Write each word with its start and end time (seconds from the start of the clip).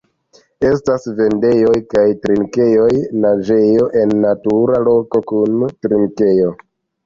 Estas 0.69 1.03
vendejoj 1.19 1.75
kaj 1.91 2.05
trinkejoj, 2.23 2.89
naĝejo 3.27 3.87
en 4.03 4.17
natura 4.27 4.83
loko 4.91 5.25
kun 5.35 5.65
trinkejo. 5.85 6.53